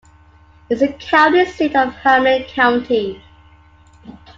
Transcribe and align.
It 0.67 0.73
is 0.81 0.81
the 0.81 0.87
county 0.93 1.45
seat 1.45 1.75
of 1.75 1.93
Hamlin 1.93 2.45
County. 2.45 3.21